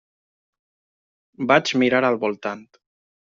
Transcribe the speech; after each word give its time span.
Vaig 1.51 1.75
mirar 1.83 2.01
al 2.09 2.19
voltant. 2.25 2.65